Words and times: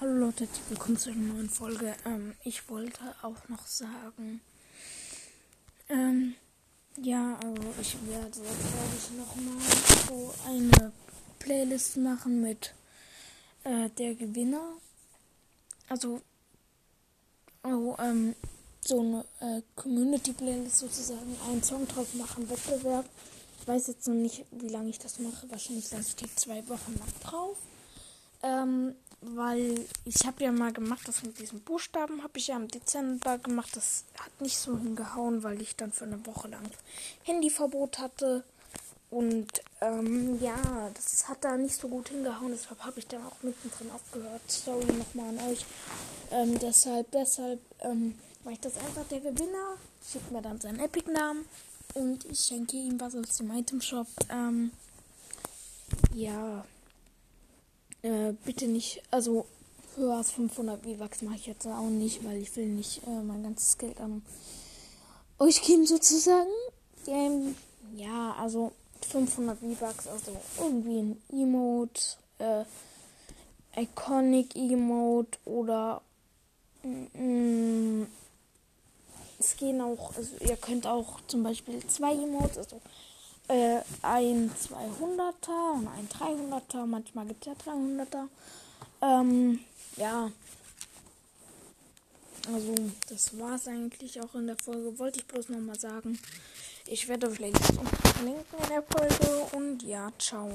Hallo 0.00 0.14
Leute, 0.14 0.48
willkommen 0.70 0.96
zu 0.96 1.10
einer 1.10 1.34
neuen 1.34 1.50
Folge. 1.50 1.94
Ähm, 2.06 2.34
ich 2.42 2.70
wollte 2.70 3.00
auch 3.20 3.36
noch 3.50 3.66
sagen, 3.66 4.40
ähm, 5.90 6.36
ja, 6.96 7.38
also 7.44 7.62
ich 7.78 7.96
werde 8.08 8.24
jetzt 8.24 8.40
glaube 8.40 8.96
ich 8.96 9.10
nochmal 9.18 9.62
so 10.08 10.34
eine 10.46 10.92
Playlist 11.38 11.98
machen 11.98 12.40
mit 12.40 12.72
äh, 13.64 13.90
der 13.90 14.14
Gewinner. 14.14 14.72
Also, 15.90 16.22
oh, 17.64 17.94
ähm, 17.98 18.34
so 18.80 19.00
eine 19.00 19.24
äh, 19.40 19.60
Community-Playlist 19.76 20.78
sozusagen, 20.78 21.36
einen 21.46 21.62
Song 21.62 21.86
drauf 21.86 22.14
machen, 22.14 22.48
Wettbewerb. 22.48 23.04
Ich 23.60 23.68
weiß 23.68 23.88
jetzt 23.88 24.08
noch 24.08 24.14
nicht, 24.14 24.46
wie 24.50 24.68
lange 24.68 24.88
ich 24.88 24.98
das 24.98 25.18
mache. 25.18 25.50
Wahrscheinlich 25.50 25.90
lasse 25.90 26.08
ich 26.08 26.16
die 26.16 26.36
zwei 26.36 26.66
Wochen 26.68 26.98
lang 26.98 27.12
drauf. 27.22 27.58
Ähm, 28.42 28.94
weil 29.22 29.86
ich 30.04 30.26
habe 30.26 30.42
ja 30.42 30.52
mal 30.52 30.72
gemacht, 30.72 31.06
das 31.06 31.22
mit 31.22 31.38
diesen 31.38 31.60
Buchstaben 31.60 32.22
habe 32.22 32.38
ich 32.38 32.48
ja 32.48 32.56
im 32.56 32.68
Dezember 32.68 33.38
gemacht. 33.38 33.76
Das 33.76 34.04
hat 34.18 34.40
nicht 34.40 34.56
so 34.56 34.76
hingehauen, 34.78 35.42
weil 35.42 35.60
ich 35.60 35.76
dann 35.76 35.92
für 35.92 36.04
eine 36.04 36.24
Woche 36.26 36.48
lang 36.48 36.64
Handyverbot 37.24 37.98
hatte. 37.98 38.44
Und 39.10 39.48
ähm, 39.80 40.40
ja, 40.40 40.56
das 40.94 41.28
hat 41.28 41.44
da 41.44 41.56
nicht 41.56 41.74
so 41.74 41.88
gut 41.88 42.08
hingehauen. 42.08 42.52
Deshalb 42.52 42.80
habe 42.84 42.98
ich 43.00 43.06
dann 43.08 43.24
auch 43.26 43.42
mittendrin 43.42 43.90
aufgehört. 43.90 44.42
Sorry 44.46 44.86
nochmal 44.92 45.28
an 45.30 45.50
euch. 45.50 45.66
Ähm, 46.30 46.58
deshalb, 46.58 47.10
deshalb 47.10 47.60
ähm, 47.80 48.16
war 48.44 48.52
ich 48.52 48.60
das 48.60 48.76
einfach 48.78 49.04
der 49.08 49.20
Gewinner. 49.20 49.76
Schickt 50.10 50.30
mir 50.30 50.40
dann 50.40 50.60
seinen 50.60 50.80
Epic-Namen. 50.80 51.44
Und 51.94 52.24
ich 52.26 52.40
schenke 52.40 52.76
ihm 52.76 53.00
was 53.00 53.16
aus 53.16 53.36
dem 53.38 53.50
Item-Shop. 53.50 54.06
Ähm, 54.30 54.70
ja. 56.14 56.64
Äh, 58.02 58.32
bitte 58.44 58.66
nicht, 58.66 59.02
also 59.10 59.46
höher 59.96 60.16
als 60.16 60.30
500 60.32 60.82
V-Bucks 60.82 61.22
mache 61.22 61.36
ich 61.36 61.46
jetzt 61.46 61.66
auch 61.66 61.88
nicht, 61.88 62.24
weil 62.24 62.38
ich 62.38 62.54
will 62.56 62.66
nicht 62.66 63.02
äh, 63.06 63.22
mein 63.22 63.42
ganzes 63.42 63.76
Geld 63.76 64.00
an 64.00 64.22
euch 65.38 65.62
geben 65.62 65.86
sozusagen. 65.86 66.50
Ähm, 67.06 67.54
ja, 67.94 68.34
also 68.38 68.72
500 69.10 69.58
V-Bucks, 69.58 70.06
also 70.06 70.36
irgendwie 70.58 70.98
ein 71.00 71.22
Emote, 71.30 72.00
äh, 72.38 72.64
Iconic 73.76 74.56
Emote 74.56 75.38
oder 75.44 76.02
mm, 76.82 78.02
es 79.38 79.56
gehen 79.56 79.80
auch, 79.80 80.14
also 80.16 80.36
ihr 80.40 80.56
könnt 80.56 80.86
auch 80.86 81.20
zum 81.26 81.42
Beispiel 81.42 81.84
zwei 81.86 82.12
Emotes, 82.12 82.58
also 82.58 82.80
äh, 83.50 83.82
ein 84.02 84.50
200er 84.50 85.72
und 85.74 85.88
ein 85.88 86.08
300er. 86.08 86.86
Manchmal 86.86 87.26
gibt 87.26 87.46
es 87.46 87.52
ja 87.52 87.72
300er. 87.72 88.28
Ähm, 89.02 89.60
ja. 89.96 90.30
Also, 92.52 92.74
das 93.08 93.38
war 93.38 93.56
es 93.56 93.68
eigentlich 93.68 94.20
auch 94.20 94.34
in 94.34 94.46
der 94.46 94.56
Folge. 94.56 94.98
Wollte 94.98 95.18
ich 95.20 95.26
bloß 95.26 95.48
nochmal 95.50 95.78
sagen. 95.78 96.18
Ich 96.86 97.08
werde 97.08 97.30
vielleicht 97.30 97.58
verlinken 97.58 98.58
in 98.62 98.68
der 98.68 98.82
Folge. 98.82 99.56
Und 99.56 99.82
ja, 99.82 100.10
ciao. 100.18 100.48